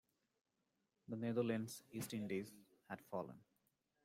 The 1.09 1.15
Netherlands 1.15 1.83
East 1.91 2.15
Indies 2.15 2.51
had 2.89 3.01
fallen. 3.05 3.39